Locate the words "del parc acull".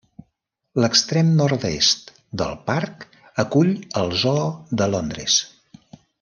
2.43-3.71